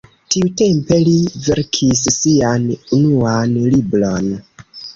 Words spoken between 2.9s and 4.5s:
unuan libron.